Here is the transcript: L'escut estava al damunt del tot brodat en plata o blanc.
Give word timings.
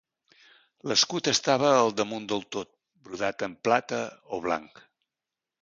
L'escut 0.91 1.29
estava 1.31 1.69
al 1.83 1.93
damunt 1.99 2.25
del 2.33 2.43
tot 2.57 2.71
brodat 3.09 3.47
en 3.49 3.57
plata 3.69 4.01
o 4.39 4.45
blanc. 4.49 4.87